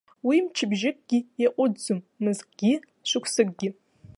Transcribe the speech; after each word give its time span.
Уи 0.27 0.37
мчыбжьыкгьы 0.45 1.19
иаҟәыҵӡом, 1.41 1.99
мызкгьы, 2.23 2.73
шықәсыкгьы. 3.09 3.69